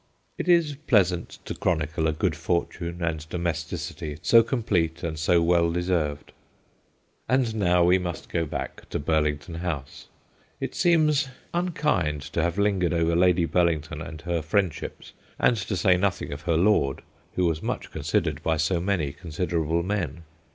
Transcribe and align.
It 0.35 0.49
is 0.49 0.73
pleasant 0.87 1.37
to 1.45 1.53
chronicle 1.53 2.07
a 2.07 2.11
good 2.11 2.35
fortune 2.35 3.03
and 3.03 3.29
domesticity 3.29 4.17
so 4.23 4.41
complete 4.41 5.03
and 5.03 5.19
so 5.19 5.43
well 5.43 5.71
deserved. 5.71 6.31
And 7.29 7.53
now 7.53 7.83
we 7.83 7.99
must 7.99 8.27
go 8.27 8.47
back 8.47 8.89
to 8.89 8.97
Burlington 8.97 9.53
House. 9.61 10.07
It 10.59 10.73
seems 10.73 11.27
unkind 11.53 12.23
to 12.33 12.41
have 12.41 12.57
lingered 12.57 12.93
over 12.93 13.15
Lady 13.15 13.45
Burlington 13.45 14.01
and 14.01 14.21
her 14.21 14.41
friendships 14.41 15.13
and 15.37 15.55
to 15.55 15.77
say 15.77 15.97
nothing 15.97 16.33
of 16.33 16.41
her 16.49 16.57
lord, 16.57 17.03
who 17.35 17.45
was 17.45 17.61
much 17.61 17.91
considered 17.91 18.41
by 18.41 18.57
so 18.57 18.81
many 18.81 19.11
considerable 19.13 19.83
men. 19.83 20.23